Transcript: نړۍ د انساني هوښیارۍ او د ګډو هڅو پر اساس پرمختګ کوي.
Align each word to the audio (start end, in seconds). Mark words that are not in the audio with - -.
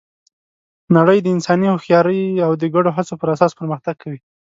نړۍ 0.97 1.19
د 1.21 1.27
انساني 1.35 1.67
هوښیارۍ 1.69 2.21
او 2.45 2.51
د 2.61 2.63
ګډو 2.75 2.89
هڅو 2.97 3.13
پر 3.21 3.27
اساس 3.35 3.51
پرمختګ 3.59 3.95
کوي. 4.03 4.19